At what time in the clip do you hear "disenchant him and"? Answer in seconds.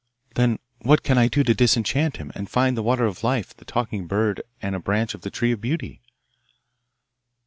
1.53-2.49